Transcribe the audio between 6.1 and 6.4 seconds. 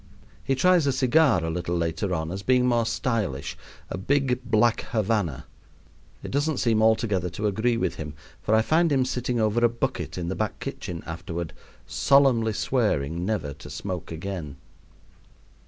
It